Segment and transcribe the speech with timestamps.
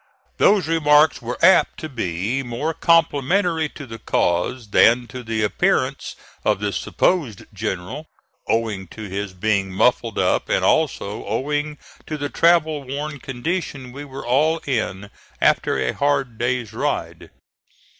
[0.37, 6.15] Those remarks were apt to be more complimentary to the cause than to the appearance
[6.43, 8.07] of the supposed general,
[8.47, 11.77] owing to his being muffled up, and also owing
[12.07, 17.29] to the travel worn condition we were all in after a hard day's ride.